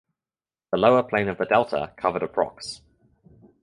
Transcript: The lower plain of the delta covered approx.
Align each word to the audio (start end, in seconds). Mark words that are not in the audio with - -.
The 0.71 0.79
lower 0.79 1.03
plain 1.03 1.27
of 1.29 1.37
the 1.37 1.45
delta 1.45 1.93
covered 1.95 2.23
approx. 2.23 2.81